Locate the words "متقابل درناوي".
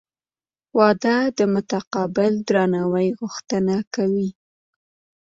1.53-3.07